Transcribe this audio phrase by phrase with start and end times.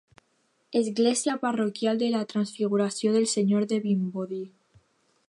[0.79, 4.45] Església parroquial de la Transfiguració del Senyor de Vimbodí.